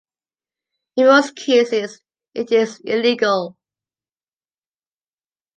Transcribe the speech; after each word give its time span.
In 0.97 1.05
most 1.05 1.35
cases, 1.35 2.01
it 2.33 2.51
is 2.51 2.79
illegal. 2.83 3.55